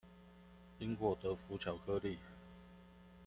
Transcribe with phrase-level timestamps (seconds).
[0.79, 2.17] 因禍得福巧克力